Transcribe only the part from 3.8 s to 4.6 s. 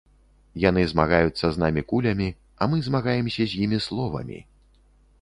словамі.